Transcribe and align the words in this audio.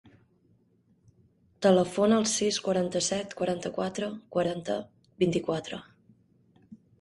Telefona 1.65 2.17
al 2.21 2.25
sis, 2.31 2.57
quaranta-set, 2.69 3.35
quaranta-quatre, 3.43 4.09
quaranta, 4.37 4.79
vint-i-quatre. 5.27 5.81